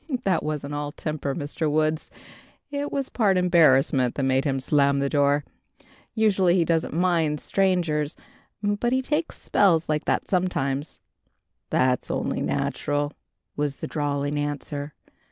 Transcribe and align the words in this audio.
"That 0.23 0.41
wasn't 0.41 0.73
all 0.73 0.91
temper, 0.91 1.35
Mr. 1.35 1.69
Woods. 1.69 2.09
It 2.71 2.91
was 2.91 3.07
part 3.09 3.37
embarrassment 3.37 4.15
that 4.15 4.23
made 4.23 4.45
him 4.45 4.59
slam 4.59 4.97
the 4.97 5.11
door. 5.11 5.45
Usually 6.15 6.55
he 6.55 6.65
doesn't 6.65 6.95
mind 6.95 7.39
strangers, 7.39 8.17
but 8.63 8.93
he 8.93 9.03
takes 9.03 9.37
spells 9.39 9.87
like 9.89 10.05
that 10.05 10.27
sometimes." 10.27 11.01
"That's 11.69 12.09
only 12.09 12.41
natural," 12.41 13.13
was 13.55 13.77
the 13.77 13.85
drawling 13.85 14.39
answer. 14.39 14.95